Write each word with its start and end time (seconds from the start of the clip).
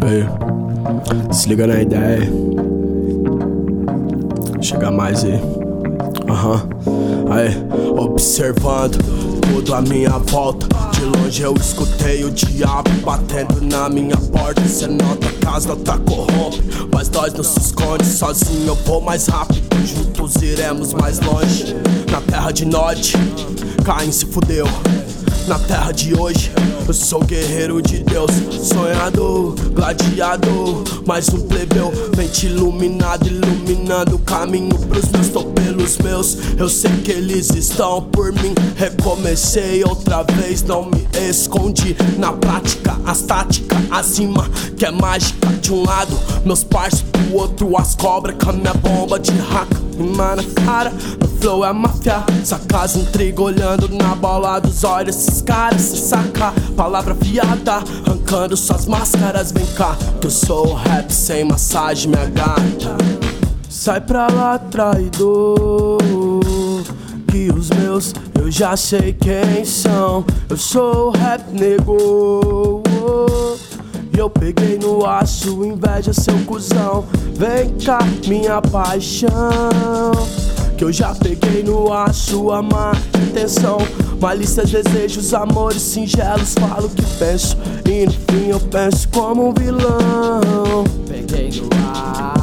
Aí, 0.00 0.24
se 1.32 1.48
liga 1.48 1.66
na 1.66 1.82
ideia. 1.82 2.30
Chega 4.60 4.90
mais 4.92 5.24
aí. 5.24 5.40
Aham. 6.28 6.68
Aí, 7.30 7.50
observando 7.98 8.98
tudo 9.40 9.74
à 9.74 9.82
minha 9.82 10.10
volta. 10.10 10.68
De 10.92 11.04
longe 11.04 11.42
eu 11.42 11.54
escutei 11.54 12.24
o 12.24 12.30
diabo 12.30 12.90
batendo 13.04 13.60
na 13.60 13.88
minha 13.88 14.16
porta. 14.16 14.62
Cê 14.68 14.86
nota 14.86 15.26
que 15.26 15.46
as 15.48 15.64
notas 15.64 15.98
corrompe, 16.06 16.62
mas 16.92 17.10
nós 17.10 17.34
não 17.34 17.42
se 17.42 17.58
esconde. 17.58 18.04
Sozinho 18.04 18.68
eu 18.68 18.74
vou 18.76 19.00
mais 19.00 19.26
rápido, 19.26 19.66
juntos 19.84 20.36
iremos 20.36 20.94
mais 20.94 21.18
longe. 21.18 21.74
Na 22.10 22.20
terra 22.20 22.52
de 22.52 22.64
norte, 22.64 23.16
Caim 23.84 24.12
se 24.12 24.26
fudeu. 24.26 24.66
Na 25.46 25.58
terra 25.58 25.92
de 25.92 26.18
hoje, 26.18 26.50
eu 26.88 26.94
sou 26.94 27.22
guerreiro 27.22 27.82
de 27.82 27.98
Deus, 27.98 28.30
sonhador, 28.62 29.54
gladiador, 29.72 30.82
mais 31.06 31.28
um 31.28 31.40
plebeu, 31.46 31.92
mente 32.16 32.46
iluminado, 32.46 33.26
iluminando 33.26 34.16
o 34.16 34.18
caminho 34.20 34.74
pros 34.78 35.06
meus, 35.10 35.28
tô 35.28 35.44
pelos 35.44 35.98
meus. 35.98 36.38
Eu 36.56 36.66
sei 36.70 36.90
que 37.02 37.12
eles 37.12 37.50
estão 37.50 38.00
por 38.04 38.32
mim. 38.32 38.54
Recomecei 38.74 39.84
outra 39.84 40.22
vez, 40.22 40.62
não 40.62 40.86
me 40.86 41.06
escondi. 41.28 41.94
Na 42.16 42.32
prática, 42.32 42.98
as 43.04 43.20
táticas 43.20 43.78
acima, 43.90 44.48
que 44.78 44.86
é 44.86 44.90
mágica 44.90 45.46
de 45.60 45.74
um 45.74 45.84
lado, 45.84 46.18
meus 46.42 46.64
parceiros 46.64 47.10
do 47.12 47.36
outro, 47.36 47.76
as 47.76 47.94
cobras 47.94 48.34
com 48.42 48.48
a 48.48 48.52
minha 48.54 48.74
bomba 48.74 49.20
de 49.20 49.32
raca. 49.32 49.84
Na 49.98 50.64
cara, 50.64 50.92
flow 51.44 51.62
é 51.62 51.72
máfia. 51.74 52.24
Sacas 52.42 52.94
trigo 53.12 53.42
olhando 53.42 53.86
na 53.90 54.14
bola 54.14 54.58
dos 54.58 54.82
olhos. 54.82 55.14
Esses 55.14 55.42
caras 55.42 55.82
se 55.82 55.98
saca, 55.98 56.54
palavra 56.74 57.14
fiada. 57.14 57.82
Arrancando 58.06 58.56
suas 58.56 58.86
máscaras, 58.86 59.52
vem 59.52 59.66
cá. 59.76 59.94
Que 60.22 60.26
eu 60.26 60.30
sou 60.30 60.68
o 60.68 60.74
rap 60.74 61.10
sem 61.10 61.44
massagem, 61.44 62.10
minha 62.10 62.24
gata. 62.30 62.96
Sai 63.68 64.00
pra 64.00 64.26
lá, 64.28 64.58
traidor. 64.58 65.98
Que 67.30 67.52
os 67.52 67.68
meus 67.68 68.14
eu 68.40 68.50
já 68.50 68.74
sei 68.74 69.12
quem 69.12 69.66
são. 69.66 70.24
Eu 70.48 70.56
sou 70.56 71.08
o 71.08 71.10
rap 71.10 71.42
nego. 71.52 72.82
E 74.14 74.18
eu 74.18 74.30
peguei 74.30 74.78
no 74.78 75.04
aço, 75.04 75.62
inveja 75.62 76.14
seu 76.14 76.38
cuzão. 76.46 77.04
Vem 77.36 77.68
cá, 77.84 77.98
minha 78.26 78.62
paixão. 78.62 79.28
Que 80.84 80.88
eu 80.88 80.92
já 80.92 81.14
peguei 81.14 81.62
no 81.62 81.90
aço, 81.90 82.50
a 82.50 82.60
má 82.60 82.92
intenção. 83.26 83.78
Malícias, 84.20 84.70
desejos, 84.70 85.32
amores 85.32 85.80
singelos. 85.80 86.52
Falo 86.60 86.88
o 86.88 86.90
que 86.90 87.02
penso, 87.18 87.56
e 87.88 88.04
no 88.04 88.12
fim 88.12 88.48
eu 88.50 88.60
penso 88.60 89.08
como 89.08 89.48
um 89.48 89.54
vilão. 89.54 90.84
Peguei 91.08 91.48
no 91.52 91.70
ar 91.96 92.33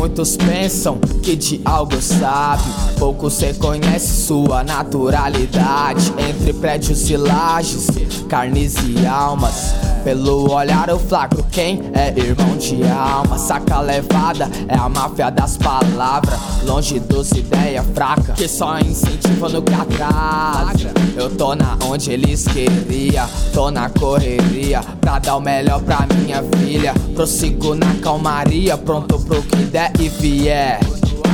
Muitos 0.00 0.34
pensam 0.34 0.98
que 1.22 1.36
de 1.36 1.60
algo 1.62 2.00
sabe, 2.00 2.62
poucos 2.98 3.38
reconhecem 3.38 4.00
sua 4.00 4.64
naturalidade. 4.64 6.10
Entre 6.16 6.54
prédios 6.54 7.10
e 7.10 7.18
lajes, 7.18 7.86
carnes 8.26 8.76
e 8.76 9.06
almas. 9.06 9.74
Pelo 10.04 10.50
olhar 10.52 10.88
eu 10.88 10.98
flagro 10.98 11.44
quem 11.50 11.82
é 11.92 12.08
irmão 12.18 12.56
de 12.56 12.82
alma. 12.84 13.38
Saca 13.38 13.80
levada 13.80 14.50
é 14.68 14.74
a 14.74 14.88
máfia 14.88 15.30
das 15.30 15.56
palavras. 15.56 16.38
Longe 16.64 16.98
dos 17.00 17.30
ideias 17.32 17.84
fracas 17.94 18.36
que 18.36 18.48
só 18.48 18.78
incentivam 18.78 19.48
no 19.48 19.62
que 19.62 19.74
atrasa. 19.74 20.92
Eu 21.16 21.30
tô 21.36 21.54
na 21.54 21.76
onde 21.84 22.12
eles 22.12 22.46
queria, 22.46 23.28
tô 23.52 23.70
na 23.70 23.90
correria 23.90 24.80
pra 25.00 25.18
dar 25.18 25.36
o 25.36 25.40
melhor 25.40 25.80
pra 25.82 26.06
minha 26.14 26.42
filha. 26.56 26.94
Prossigo 27.14 27.74
na 27.74 27.94
calmaria, 27.96 28.78
pronto 28.78 29.18
pro 29.20 29.42
que 29.42 29.56
der 29.56 29.92
e 29.98 30.08
vier. 30.08 30.80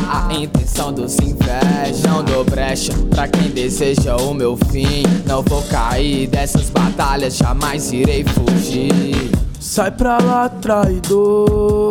A 0.09 0.33
intenção 0.35 0.93
dos 0.93 1.19
invejas 1.19 2.03
Não 2.03 2.25
dou 2.25 2.45
brecha 2.45 2.93
pra 3.11 3.29
quem 3.29 3.51
deseja 3.51 4.17
o 4.17 4.33
meu 4.33 4.57
fim 4.71 5.03
Não 5.27 5.43
vou 5.43 5.63
cair 5.63 6.27
dessas 6.29 6.71
batalhas, 6.71 7.37
jamais 7.37 7.93
irei 7.93 8.25
fugir 8.25 9.37
Sai 9.67 9.91
pra 9.91 10.19
lá, 10.19 10.49
traidor. 10.49 11.89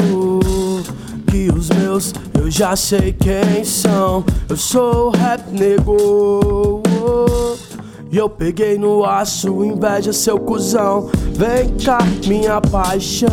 Que 1.30 1.50
os 1.52 1.70
meus 1.70 2.14
eu 2.34 2.50
já 2.50 2.76
sei 2.76 3.12
quem 3.12 3.64
são. 3.64 4.24
Eu 4.48 4.56
sou 4.56 5.08
o 5.08 5.10
rap 5.12 5.42
nego. 5.52 6.82
E 8.12 8.18
eu 8.18 8.30
peguei 8.30 8.78
no 8.78 9.04
aço, 9.04 9.64
inveja 9.66 10.14
seu 10.14 10.40
cuzão. 10.40 11.10
Vem 11.34 11.76
cá, 11.78 12.00
minha 12.26 12.62
paixão. 12.62 13.30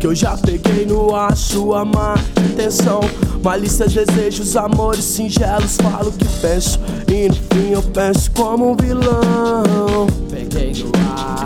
Que 0.00 0.06
eu 0.06 0.14
já 0.14 0.36
peguei 0.36 0.84
no 0.84 1.14
aço, 1.14 1.74
a 1.74 1.84
má 1.84 2.14
intenção. 2.50 3.00
Malícias, 3.48 3.94
desejos, 3.94 4.56
amores 4.58 5.02
singelos. 5.02 5.78
Falo 5.78 6.10
o 6.10 6.12
que 6.12 6.26
penso, 6.42 6.78
e 7.10 7.28
no 7.28 7.34
fim 7.34 7.70
eu 7.70 7.82
penso 7.82 8.30
como 8.32 8.72
um 8.72 8.76
vilão. 8.76 10.06
Peguei 10.28 10.74
no 10.74 10.92
ar 11.18 11.37